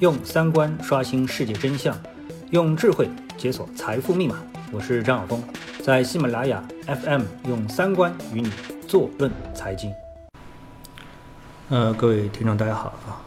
[0.00, 1.92] 用三观刷新世界真相，
[2.50, 4.36] 用智慧解锁财富密码。
[4.70, 5.42] 我是张晓峰，
[5.82, 8.48] 在喜马拉雅 FM 用三观与你
[8.86, 9.92] 坐论财经。
[11.68, 13.20] 呃，各位听众，大家好啊。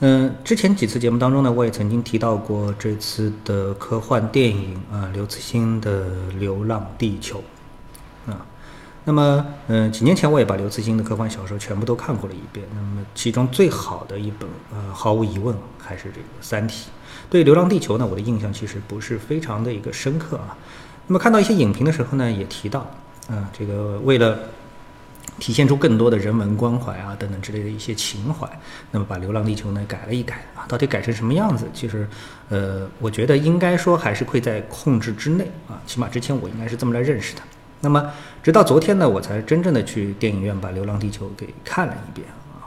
[0.00, 6.06] 嗯，之前几次节目当中呢，我也曾经提到过这次的科幻电影啊，刘慈欣的
[6.40, 7.38] 《流浪地球》。
[9.04, 12.66] 那么，嗯，几年前我也把刘慈欣的科幻小说全部都看过了一遍。
[12.74, 16.88] 那么，其中最好的一本，呃，毫无疑问还是这个《三体》。
[17.30, 20.54] 对《流浪地球》呢，我的印象其实不是非常的一个深刻啊。
[21.06, 22.80] 那么，看到一些影评的时候呢，也提到，
[23.28, 24.38] 啊，这个为了
[25.38, 28.46] 体现出更多的人文关怀啊等等之类的一些情怀，
[28.90, 31.66] 那么把《流浪地球》呢改了一改啊，到底改成什么样子？
[31.72, 32.06] 其实，
[32.50, 37.40] 呃，我觉得应该说还是会在控制之内啊，起码之前我应该是这么来认识的。
[37.80, 38.10] 那么，
[38.42, 42.66] 直到昨天呢，我才真正的去电影院把《流浪地球》给看了一遍啊。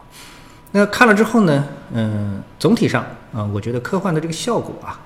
[0.71, 4.99] 那看了之后呢，嗯，总体上啊，我觉得科幻的这个效果啊，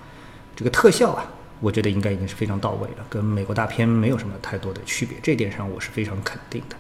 [0.56, 1.26] 这个特效啊，
[1.60, 6.76] 我觉得应该已经是非常到位了，跟美国大片没有什么太多的区别，这点上我是非常肯定的。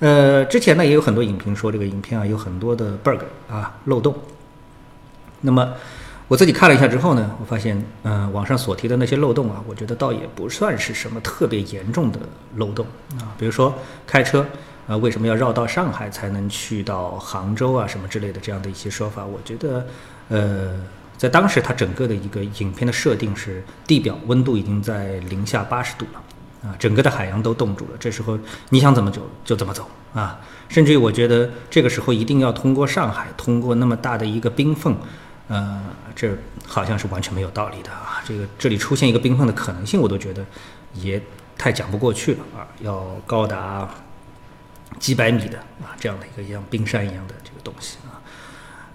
[0.00, 3.20] 呃，之前呢也有很多影评说这个影片啊有很多的 bug
[3.50, 4.14] 啊漏洞。
[5.42, 5.74] 那么。
[6.28, 12.20] 我自己看了一下之后呢，我发现，嗯，网上所提的那些漏洞啊，我觉得倒也不算是什么特别严重的
[12.56, 12.84] 漏洞
[13.18, 13.32] 啊。
[13.38, 13.74] 比如说
[14.06, 14.44] 开车，
[14.86, 19.86] 啊，为什么要绕到上海才能去到杭州啊，什么之类的这样的一些说法，我觉得，
[20.28, 20.74] 呃，
[21.16, 34.94] 在当时它整个的一个影片的设定是地表温度已经在零下八十度了，啊，整个的海洋都冻住了，这时候你想怎么走就怎么走啊，甚至于我觉得这个时候一定要通过上海，通过那么大的一个冰缝。
[35.48, 35.82] 呃，
[36.14, 36.30] 这
[36.66, 38.22] 好像是完全没有道理的啊！
[38.26, 40.44] 这个这里出现一个冰缝的可能性，我都觉得
[40.92, 41.20] 也
[41.56, 42.68] 太讲不过去了啊！
[42.80, 43.88] 要高达
[44.98, 48.20] 几百米的啊，这样的一个像冰山一样的这个东西啊，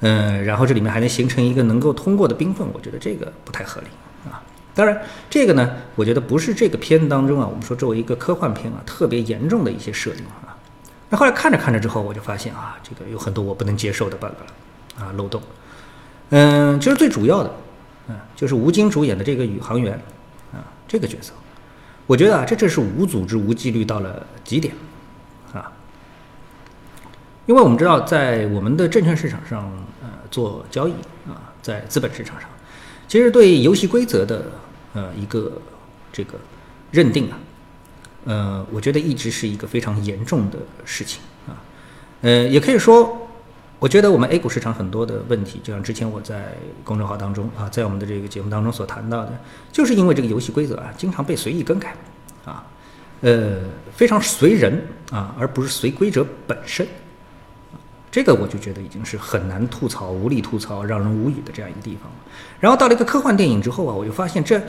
[0.01, 3.87] 嗯，然后这里面还能形成一个能够通过的冰缝，我觉得这个不太合理
[4.29, 4.39] 啊。
[4.75, 10.55] 当然，这个呢，我觉得不是这个片子当中啊，我们说作为一个科幻片啊，特别严重的一些设定啊。
[11.09, 15.41] 那后来看着看着之后，我就发现啊，这个有很多我不能接受的 bug 了啊，漏洞。
[16.35, 17.55] 嗯，其实最主要的，
[18.07, 19.93] 嗯，就是吴京主演的这个宇航员，
[20.51, 21.31] 啊，这个角色，
[22.07, 24.73] 我觉得啊，这这是无组织、无纪律到了极点，
[25.53, 25.71] 啊，
[27.45, 29.71] 因为我们知道，在我们的证券市场上，
[30.01, 30.93] 呃，做交易
[31.27, 32.49] 啊，在资本市场上，
[33.07, 34.45] 其实对游戏规则的
[34.93, 35.51] 呃一个
[36.11, 36.33] 这个
[36.89, 37.37] 认定啊，
[38.25, 41.61] 呃，我觉得一直是一个非常严重的事情啊，
[42.21, 43.19] 呃，也可以说。
[43.83, 46.55] 我觉得我们 A 股市场很多的问题，就像之前我在
[46.85, 49.37] 公众号当中啊，在我们的这个节目当中所谈到的，
[49.73, 51.93] 就是因为这个游戏规则啊，经常被随意更改，
[52.45, 52.65] 啊，
[53.19, 53.59] 呃，
[53.93, 56.87] 非常随人啊，而不是随规则本身，
[58.09, 62.15] 这个我就觉得已经是很难吐槽、无力吐槽、让人无语的这样一个地方了。
[62.61, 64.61] 然后到了一个科幻电影之后啊，我就发现这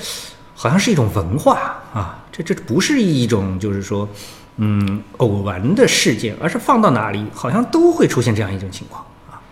[0.55, 4.09] 好像是一种文化啊，这这不是一种就是说。
[4.57, 9.43] 嗯，偶然的事件，而是放到哪里，好像都会出现这样一种情况啊。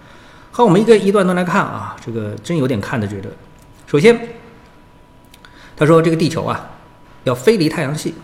[0.52, 3.28] 好，我们一个一段段来看啊，这个真有点看的觉得，
[3.84, 4.16] 首先，
[5.76, 6.70] 他说这个地球啊，
[7.24, 8.14] 要飞离太阳系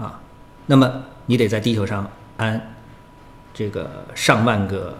[0.00, 0.18] 啊，
[0.66, 2.74] 那么你得在地球上安
[3.54, 4.98] 这个上万个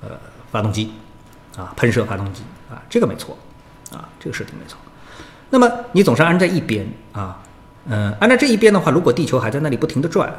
[0.00, 0.10] 呃
[0.52, 0.92] 发动机
[1.56, 3.36] 啊，喷射发动机啊，这个没错
[3.90, 4.78] 啊，这个设定没错。
[5.50, 7.42] 那么你总是安在一边啊，
[7.86, 10.32] 嗯，安在这一边的话，如果地球还在那里不停的转。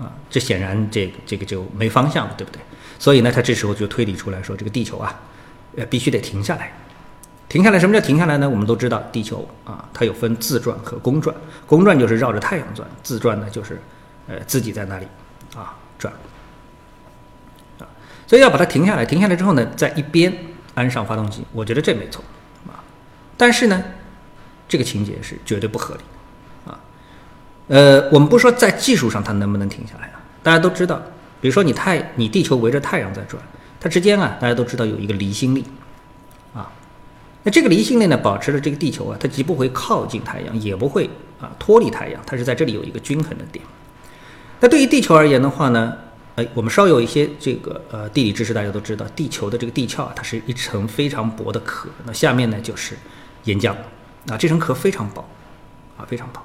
[0.00, 2.58] 啊，这显然这个这个就没方向了，对不对？
[2.98, 5.14] 所以呢，他这时候就推理出来说，这个地球啊，
[5.76, 6.72] 呃，必须得停下来。
[7.46, 8.48] 停下来，什么叫停下来呢？
[8.48, 11.36] 我们都知道，地球啊，它有分自转和公转。
[11.66, 13.78] 公转就是绕着太阳转，自转呢就是，
[14.26, 15.06] 呃，自己在那里
[15.54, 16.12] 啊转。
[17.78, 17.84] 啊，
[18.26, 19.04] 所以要把它停下来。
[19.04, 20.34] 停下来之后呢，在一边
[20.74, 22.24] 安上发动机，我觉得这没错
[22.66, 22.80] 啊。
[23.36, 23.84] 但是呢，
[24.72, 26.00] 这个情节是绝对不合理
[26.64, 26.80] 的啊。
[27.68, 30.22] 呃，我们不说在技术上它能不能停下来啊？
[30.42, 30.96] 大家都知道，
[31.42, 33.42] 比如说你太你地球围着太阳在转，
[33.78, 35.62] 它之间啊，大家都知道有一个离心力，
[36.54, 36.72] 啊，
[37.42, 43.62] 那这个离心力呢，保持了这个地球啊，它既不会靠近太阳，也不会啊脱离太阳，它是在这里有一个均衡的点。
[44.60, 45.92] 那对于地球而言的话呢，
[46.36, 52.96] 哎，我们稍有一些这个呃地理知识，大家都知道，地球的这个地壳啊，它是一层非常薄的壳，那下面呢就是
[53.44, 53.74] 岩浆，
[54.28, 55.28] 啊，这层壳非常薄，
[55.96, 56.40] 啊，非常薄。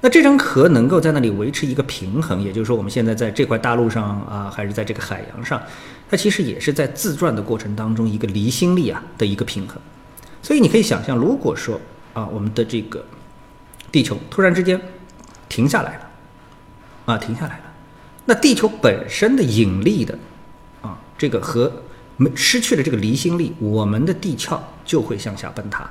[0.00, 5.62] 那这层壳能够在那里维持一个平衡，也就是说，我们现在在这块大陆上啊，还是在这个海洋上，
[6.10, 9.78] 它其实也是在自转的过程当中一个离心力啊的一个平衡。
[10.42, 11.80] 所以你可以想象，如果说
[12.12, 13.02] 啊，我们的这个
[13.90, 14.78] 地球突然之间
[15.48, 16.10] 停下来了，
[17.06, 17.64] 啊，停下来了，
[18.26, 20.18] 那地球本身的引力的
[20.82, 21.72] 啊，这个和
[22.18, 25.88] 没失去了这个离心力，我们的地壳就会向下崩塌，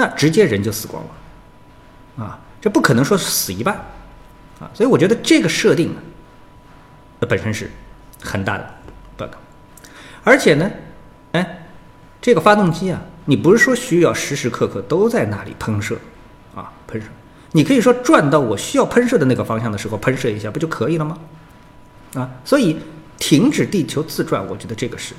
[0.00, 3.74] 那直接人就死光了，啊，这不可能说死一半，
[4.58, 6.00] 啊，所以我觉得这个设定呢，
[7.28, 7.70] 本身是
[8.22, 8.66] 很大的
[9.18, 9.28] bug，
[10.24, 10.70] 而且呢，
[11.32, 11.66] 哎，
[12.18, 15.98] 这个发动机啊，你不是说需要时时刻刻都在那里喷射，
[16.54, 17.06] 啊，喷射。
[17.52, 21.18] 你可以说转到我需要喷射的那个方向的时候喷射一下不就可以了吗？
[22.14, 22.80] 啊，所以
[23.18, 25.14] 停止地球自转，我觉得这个是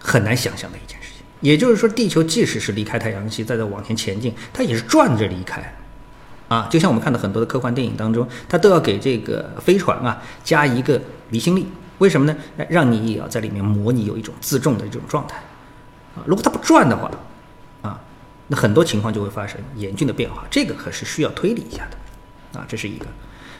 [0.00, 0.98] 很难想象的一件。
[1.40, 5.74] 也就是说，地球即使是离开太阳系，再再往前前进，它也是转着离开。
[6.48, 11.00] 啊，就像我们看到很多的科幻电影当中，它都要给这个飞船啊加一个
[11.30, 11.66] 离心力，
[11.98, 12.36] 为什么呢？
[12.68, 15.36] 让你也要在里面模拟有一种自重的这种状态。
[16.16, 17.10] 啊，如果它不转的话。
[17.82, 17.98] 啊
[18.52, 23.06] 那很多情况就会发生严峻的变化，这个可是需要推理一下的，啊，这是一个。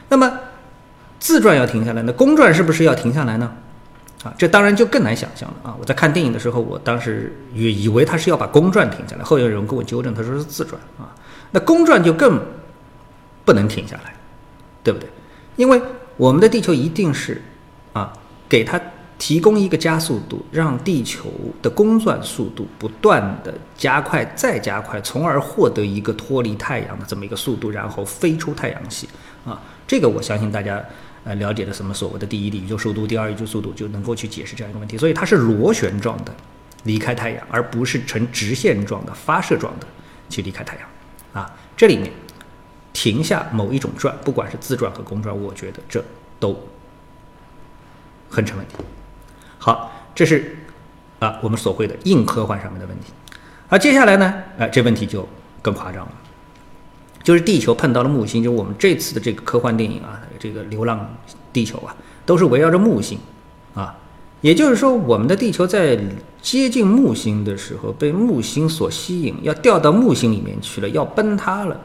[0.09, 0.29] 那么
[1.17, 3.55] 自转要停下来，那公转是不是要停下来呢？
[4.23, 5.75] 啊，这当然就更难想象了啊！
[5.79, 11.09] 我在看电影的时候，我当时也以为他是要把公转停下来，后有人跟我纠正，他说是自转啊。
[11.51, 12.39] 那公转就更
[13.45, 14.13] 不能停下来，
[14.83, 15.09] 对不对？
[15.55, 15.81] 因为
[16.17, 17.41] 我们的地球一定是
[17.93, 18.13] 啊，
[18.47, 18.79] 给它。
[19.17, 21.31] 提供一个加速度，让地球
[21.61, 29.07] 的公转速度不断的加快，再加快，从而获得一个脱离太阳的这么一个速度，然后飞出太阳系
[29.45, 29.61] 啊。
[29.85, 30.83] 这个我相信大家
[31.23, 34.97] 呃了解的什么所谓的第一宇宙速度、第二宇宙速度就能够去解释这样一个问题。
[34.97, 36.33] 所以它是螺旋状的
[36.83, 39.87] 离开太阳，而不是呈直线状的发射状的
[40.29, 40.87] 去离开太阳
[41.33, 41.53] 啊。
[41.77, 42.11] 这里面
[42.93, 46.03] 停下某一种转，不管是自转和公转，我觉得这
[46.39, 46.59] 都
[48.29, 48.75] 很成问题。
[49.57, 50.57] 好，这是
[51.19, 53.13] 啊我们所谓的硬科幻上面的问题，
[53.69, 55.27] 而接下来呢，呃，这问题就
[55.61, 56.11] 更夸张了，
[57.23, 61.15] 就是地球碰到了木星，就我们这次的这个科幻电影啊，这个《流浪
[61.53, 61.95] 地球》啊，
[62.25, 63.19] 都是围绕着木星
[63.75, 63.95] 啊，
[64.41, 65.99] 也就是说，我们的地球在
[66.41, 71.79] 接近木星的时候，被木星所吸引，要掉到木星里面去了，要崩塌了。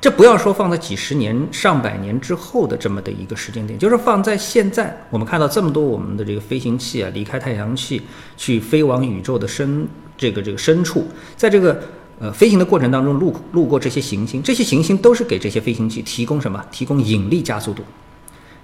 [0.00, 8.00] 这不要说放在几十年、上百年之后的这么的一个时间点，就是放在现在，我们看到这么多我们的这个飞行器啊，离开太阳系
[8.36, 9.86] 去飞往宇宙的深
[10.16, 11.82] 这个这个深处，在这个
[12.20, 16.64] 呃飞行的过程当中，路路过这些行星，这些行星都是给这些飞行器提供什么？
[16.70, 17.82] 提供引力加速度，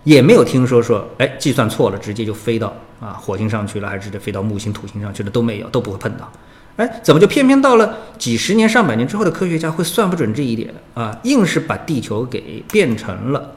[0.03, 6.31] 也没有听说说，哎，计算错了，直接就飞到啊火星上去了，还是直接飞到木星、土星上去了，都没有，都不会碰到。
[6.77, 11.17] 哎，怎么就偏偏到了几十年、上百年之后的科学家会算不准这一点啊？
[11.23, 13.57] 硬是把地球给变成了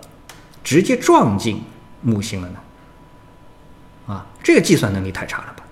[0.64, 1.60] 直接撞进
[2.04, 2.60] 木星了呢？
[4.14, 5.64] 啊，这个计算能力太差了吧？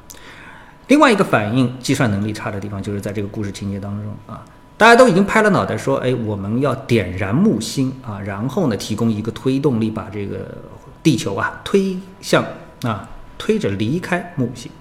[0.87, 4.43] 另外一个反映计算能力差的地方，就是在这个故事情节当中啊，
[4.77, 10.55] 大家都已经拍了脑袋说，哎，我们要点燃木星啊，然后呢，提供一个推动力，把这个
[11.01, 12.45] 地球啊推向
[12.83, 14.71] 啊，推着离开木星。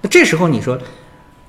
[0.00, 0.78] 那这时候你说？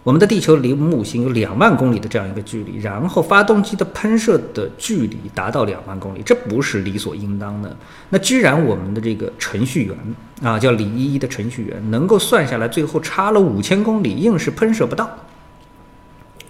[0.09, 7.77] 我们的地球离木星有两万公里的这样一个距离，然后发动机的喷射的距离达到两万公里，这不是理所应当的。
[8.09, 9.95] 那居然我们的这个程序员
[10.41, 15.07] 啊，叫李依依的程序员，能够算下来，最后差了五千公里，硬是喷射不到，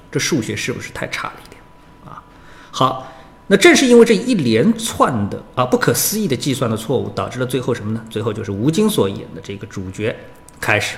[0.10, 1.62] 这数学是不是太差了一点
[2.06, 2.24] 啊？
[2.72, 3.12] 好，
[3.48, 8.02] 那正是因为这一连串的啊不可思议的计算的错误，导致了最后什么呢？
[8.10, 10.16] 最后就是吴京所演的这个主角
[10.62, 10.96] 开始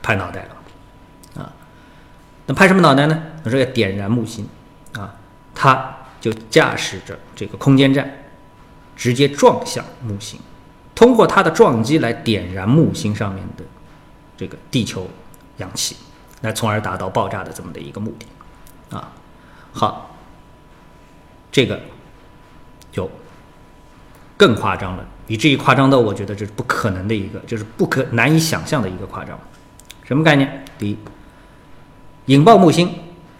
[0.00, 0.56] 拍脑袋了。
[2.46, 3.22] 那拍什么脑袋呢？
[3.42, 4.46] 我说要点燃木星，
[4.92, 5.14] 啊，
[5.54, 8.10] 他就驾驶着这个空间站，
[8.94, 10.38] 直接撞向木星，
[10.94, 13.64] 通过它的撞击来点燃木星上面的
[14.36, 15.08] 这个地球
[15.56, 15.96] 氧气，
[16.42, 19.10] 来从而达到爆炸的这么的一个目的，啊，
[19.72, 20.14] 好，
[21.50, 21.80] 这个
[22.92, 23.10] 就
[24.36, 29.38] 更夸张了，以至于夸张到我觉得这是不可能的一个，就是不可难以想象的一个夸张，
[30.02, 30.64] 什么概念？
[30.78, 30.98] 第一。
[32.26, 32.90] 引爆木星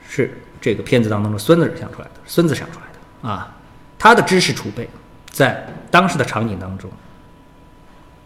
[0.09, 3.57] 是这个片子当中的孙子想出来的，孙子想出来的啊，
[3.99, 4.88] 他的知识储备
[5.31, 6.91] 在当时的场景当中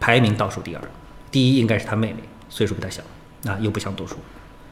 [0.00, 0.82] 排名倒数第二，
[1.30, 3.02] 第一应该是他妹妹，岁数比他小
[3.46, 4.16] 啊，又不想读书。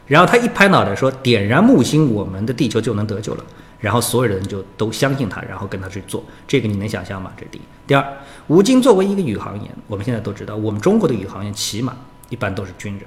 [0.07, 3.45] 然后他一拍脑袋说：“点燃木星，我们的地球就能得救了。”
[3.81, 6.25] 然后所有人就都相信他，然后跟他去做。
[6.47, 7.33] 这个你能想象吗？
[7.37, 7.63] 这是第一。
[7.89, 8.07] 第二，
[8.47, 11.97] 吴京作为一个宇航员，我们现在都知道，我们中国的宇航员起码
[12.29, 13.03] 一般都是军人，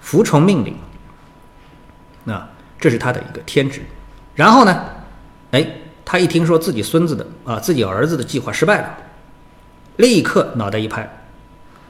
[0.00, 0.74] 服从命令。
[2.30, 3.82] 那这是他的一个天职，
[4.36, 4.84] 然后呢，
[5.50, 5.66] 哎，
[6.04, 8.96] 他一听说自己孙子的啊，自己儿子的计划失败了，
[9.96, 11.10] 立刻脑袋一拍，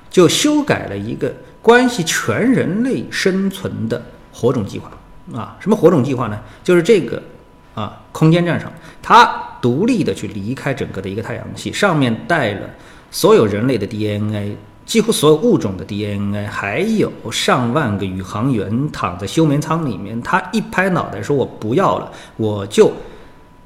[0.09, 1.31] 就修改了一个
[1.61, 4.91] 关系全人类生存的火种计划
[5.39, 5.59] 啊。
[5.61, 6.41] 什么火种计划呢？
[6.65, 7.23] 就是这个
[7.75, 9.31] 啊，空间站上，他
[9.61, 12.71] 独立的去离开整个的一个太阳系，上面带了
[13.11, 14.57] 所有人类的 DNA。
[14.91, 22.93] 几乎所有物种的 DNA，还有上万个宇航员躺在休眠舱里面，他一拍脑袋说：“我不要了，我就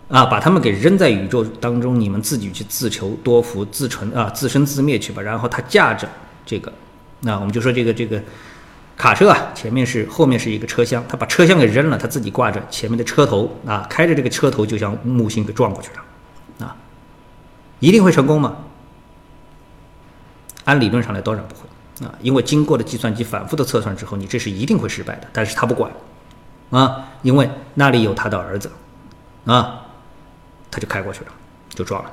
[0.09, 6.07] 啊把他们给扔在宇宙当中，你们自己去自求多福、自存啊自生自灭去吧。”然后他驾着
[6.45, 6.71] 这个，
[7.21, 8.23] 那我们就说这个这个
[8.95, 16.77] 卡车啊，前面是后面是一个车厢，他把车厢给扔了，他自己挂着前面的车头啊，开着这个车头就向木星给撞过去了，啊，
[17.81, 18.55] 一定会成功吗？
[20.65, 25.29] 按理论上来当然不会啊，因为经过了计算机反复的测算之后，你这是一定会失败的。
[25.33, 25.91] 但是他不管
[26.71, 28.71] 啊，因为那里有他的儿子
[29.45, 29.83] 啊，
[30.71, 31.33] 他就开过去了，
[31.69, 32.11] 就撞了。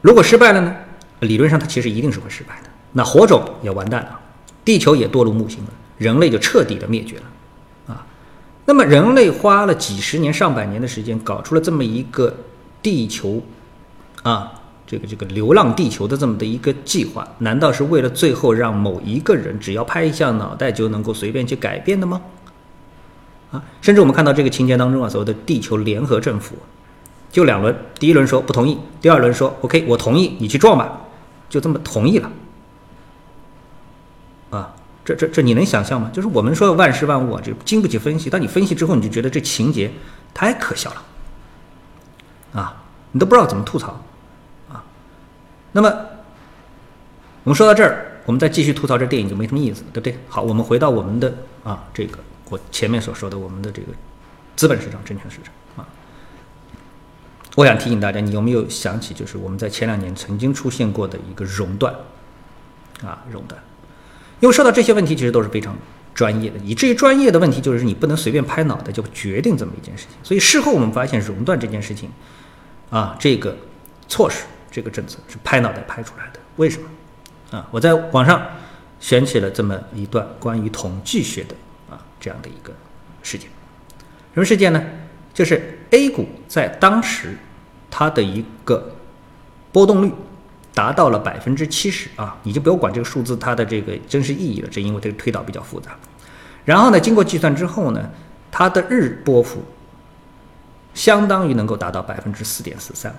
[0.00, 0.74] 如果失败了呢？
[1.20, 2.68] 理论上他其实一定是会失败的。
[2.92, 4.20] 那火种也完蛋了，
[4.64, 8.06] 地球也堕入木星了，人类就彻底的灭绝了啊。
[8.66, 12.34] 那么人类花了几十年、上百年的时间，搞出了这么一个
[12.82, 13.42] 地球
[14.22, 14.60] 啊。
[14.94, 22.20] 这个这个流浪地球的这么的一个计划，难道是为了最后让某一个人只要拍一下脑袋就能够随便去改变的吗？
[23.50, 26.54] 啊，甚至我们看到这个情节当中啊，所谓的地球联合政府，
[27.32, 31.00] 就两轮，第一轮说不同意，第二轮说 OK，我同意，你去撞吧，
[31.48, 32.30] 就这么同意了。
[34.50, 34.72] 啊，
[35.04, 36.08] 这这这你能想象吗？
[36.12, 39.90] 就是我们说万事万物啊，就经不起分析，当你分析之后，你就觉得这情节
[40.32, 41.02] 太可笑了，
[42.60, 44.00] 啊，你都不知道怎么吐槽。
[45.76, 45.88] 那么，
[47.42, 50.16] 我们说到这儿，我们再继续吐槽这电影就没什么意思，对不对？
[50.28, 53.88] 好，我们回到我们的啊，这个我前面所说的我们的这个
[54.54, 55.88] 资本市场、证券市场啊。
[57.56, 61.92] 我想提醒大家，你有没有想起，就是我们在前两年曾经出现过的一个熔断
[63.02, 63.60] 啊，熔断。
[64.38, 65.76] 因为说到这些问题，其实都是非常
[66.14, 70.12] 专业的，以至于专业的问题就是你不能随便拍脑袋就决定这么一件事情。
[70.22, 72.10] 所以事后我们发现，熔断这件事情
[72.90, 73.56] 啊，这个
[74.06, 74.44] 措施。
[74.74, 76.88] 这个政策是拍脑袋拍出来的，为什么？
[77.56, 78.44] 啊，我在网上
[78.98, 81.54] 选起了这么一段关于统计学的
[81.88, 82.72] 啊这样的一个
[83.22, 83.48] 事件。
[84.34, 84.82] 什么事件呢？
[85.32, 87.38] 就是 A 股在当时
[87.88, 88.96] 它的一个
[89.70, 90.12] 波动率
[90.74, 95.96] 达到了百分之七十啊，你就不要管这个数字它的这个真实意义了，这因为这个推导比较复杂。
[96.64, 98.10] 然后呢，经过计算之后呢，
[98.50, 99.62] 它的日波幅
[100.94, 103.14] 相当于能够达到百分之四点四三。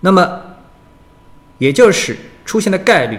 [0.00, 0.40] 那么，
[1.58, 3.18] 也就是出现的概率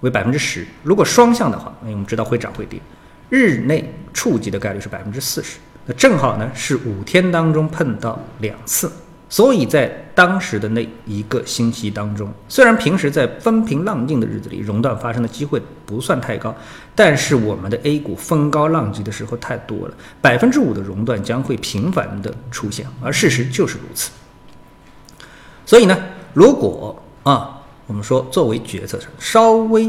[0.00, 0.66] 为百分之十。
[0.82, 2.80] 如果双向的话，那我们知道会涨会跌。
[3.28, 8.90] 日内触及的概率是百分之四十，那正好呢是五天当中碰到两次。
[9.28, 16.52] 所以在当时的那一个星期当中，虽然平时在风平浪静的日子里熔断发生的机会不算太高，
[16.96, 24.10] 但是我们的 A 股风高浪急的时候太多了，百分之五的熔断将会频繁的出现，而事实就是如此。
[25.70, 25.96] 所以呢，
[26.34, 29.88] 如果啊，我们说作为决策层稍微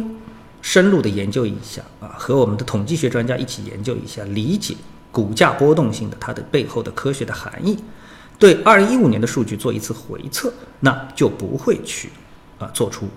[0.61, 4.75] 深入的研究一下啊，和我们的统计学专家一起研究一下，理解
[5.11, 7.75] 股价波动性的它的背后的科学的含义，
[8.37, 12.11] 对二零一五年的数据做一次回测，那就不会去
[12.59, 13.09] 啊做出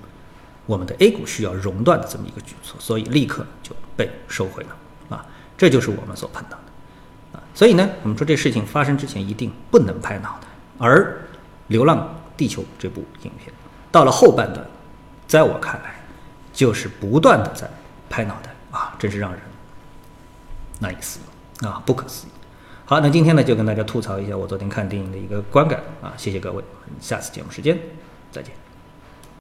[0.64, 4.71] 我们的 A 股需要熔断的这么一个举措，所以立刻就被收回了
[5.11, 5.26] 啊，
[5.59, 7.42] 这就是我们所碰到的啊。
[7.54, 11.21] 所以呢，我们说这事情发生之前一定不能拍脑袋，而
[11.66, 12.09] 流浪。
[12.36, 13.52] 地球这部影片
[13.92, 14.66] 到了后半段，
[15.26, 15.94] 在我看来，
[16.52, 17.68] 就是不断的在
[18.10, 19.40] 拍脑袋啊，真是让人
[20.80, 22.30] 难以思议啊，不可思议。
[22.84, 26.62] 好，那今天呢就跟大家吐槽一下我昨天看电影的一个观感啊，谢谢各位，
[27.00, 27.78] 下次节目时间
[28.30, 28.63] 再见。